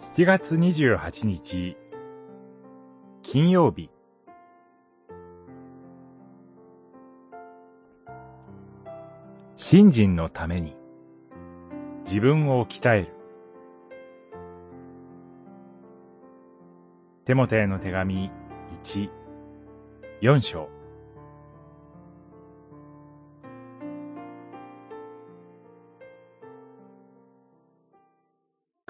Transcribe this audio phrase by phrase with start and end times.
[0.00, 1.76] 7月28日、
[3.22, 3.90] 金曜日。
[9.54, 10.74] 信心のために、
[12.06, 13.14] 自分を鍛える。
[17.26, 18.30] テモテへの手紙
[18.82, 19.10] 1、
[20.22, 20.79] 4章。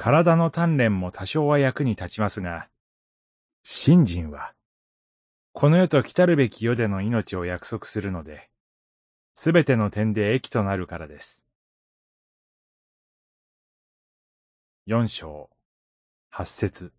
[0.03, 2.69] 体の鍛錬も多少は役に立ちますが、
[3.63, 4.55] 信心は、
[5.53, 8.49] この世と来たるべき世での命を約束するので、
[9.35, 11.45] すべての点で益となるからです。
[14.87, 15.51] 四章、
[16.31, 16.95] 八節。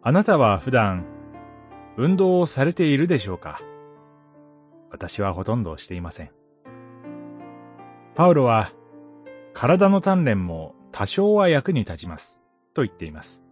[0.00, 1.04] あなたは普段、
[1.98, 3.60] 運動をされているでしょうか？
[4.90, 6.30] 私はほとんどしていません。
[8.14, 8.72] パウロは、
[9.52, 12.40] 体の鍛錬も多少は役に立ちます、
[12.74, 13.42] と言っています。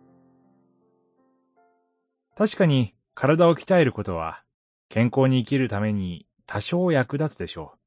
[2.37, 4.43] 確かに体を鍛えることは、
[4.89, 7.79] 健康に生きるために多少役立つでしょう。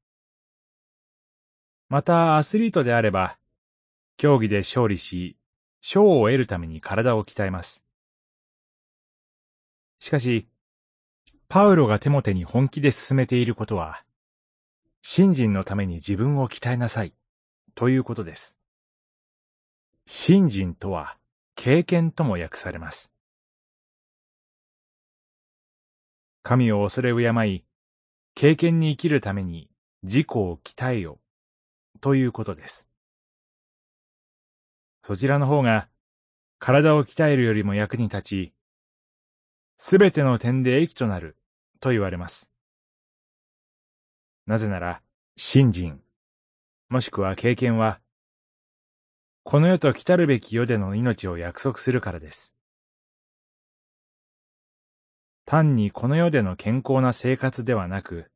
[1.88, 3.38] また、アスリートであれば、
[4.16, 5.36] 競技で勝利し、
[5.80, 7.84] 賞を得るために体を鍛えます。
[10.00, 10.48] しかし、
[11.50, 14.04] パウロがテモテに本気で進めていることは、
[15.00, 17.14] 信心のために自分を鍛えなさい、
[17.74, 18.58] ということです。
[20.06, 21.16] 信心とは、
[21.54, 23.14] 経験とも訳されます。
[26.42, 27.64] 神を恐れ敬い、
[28.34, 29.70] 経験に生きるために
[30.02, 31.18] 自己を鍛えよ、
[32.02, 32.86] ということです。
[35.02, 35.88] そちらの方が、
[36.58, 38.52] 体を鍛えるよりも役に立ち、
[39.80, 41.36] すべての点で益となる
[41.80, 42.50] と言われます。
[44.44, 45.02] なぜなら、
[45.36, 46.02] 信心、
[46.88, 48.00] もしくは経験は、
[49.44, 52.56] この世と来たるべき世での命を約束するからです。
[55.46, 58.32] 単にこの世での健康な生活ではなく、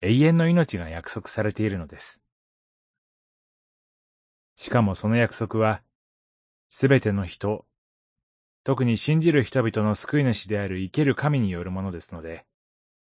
[0.00, 2.22] 永遠の命が約束されているのです。
[4.56, 5.82] しかもその約束は、
[6.70, 7.66] すべての人、
[8.64, 12.46] 特に信じる人々の救い主である生ける神によるものですので、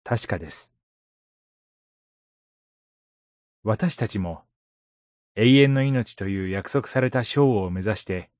[0.05, 0.73] 確かです。
[3.65, 4.45] 私たちも、
[5.35, 8.31] 永遠の命という約束された章を目指して、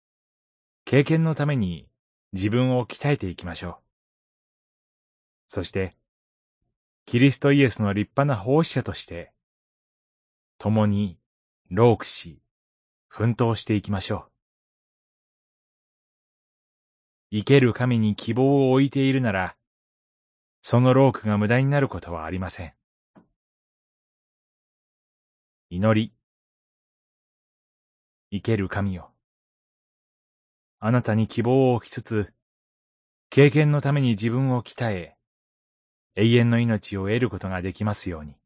[0.85, 1.89] 経験のために
[2.33, 3.77] 自分を鍛えていきましょう。
[5.49, 5.97] そして、
[7.05, 9.33] キリストイエスの立派な奉仕者として、
[10.59, 11.19] 共に、
[11.71, 12.43] 労苦し、
[13.09, 14.28] 奮闘していきましょう。
[17.31, 19.55] 生ける神に希望を置いているなら、
[20.63, 22.73] その労苦が無駄になることはありません。
[25.69, 26.15] 祈り。
[28.31, 29.13] 生ける神よ。
[30.81, 32.33] あなたに希望を置きつつ、
[33.29, 35.17] 経験のために自分を鍛え、
[36.15, 38.38] 永遠の命を得ることができますように。